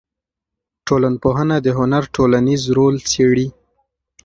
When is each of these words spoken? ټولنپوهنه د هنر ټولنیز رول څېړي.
ټولنپوهنه 0.87 1.55
د 1.65 1.67
هنر 1.77 2.03
ټولنیز 2.15 2.61
رول 2.77 2.95
څېړي. 3.11 3.47